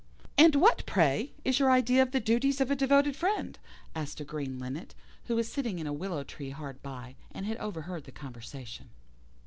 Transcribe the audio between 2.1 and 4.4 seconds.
the duties of a devoted friend?" asked a